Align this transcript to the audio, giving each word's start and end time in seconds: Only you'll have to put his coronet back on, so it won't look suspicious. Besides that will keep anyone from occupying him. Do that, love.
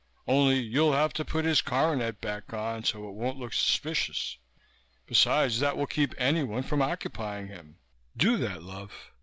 Only 0.25 0.59
you'll 0.59 0.93
have 0.93 1.13
to 1.13 1.23
put 1.23 1.45
his 1.45 1.61
coronet 1.61 2.19
back 2.21 2.51
on, 2.53 2.83
so 2.83 3.07
it 3.07 3.13
won't 3.13 3.37
look 3.37 3.53
suspicious. 3.53 4.39
Besides 5.05 5.59
that 5.59 5.77
will 5.77 5.85
keep 5.85 6.15
anyone 6.17 6.63
from 6.63 6.81
occupying 6.81 7.49
him. 7.49 7.77
Do 8.17 8.37
that, 8.37 8.63
love. 8.63 9.11